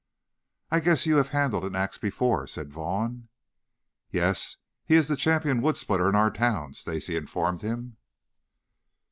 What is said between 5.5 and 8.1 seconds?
wood splitter of our town," Stacy informed him.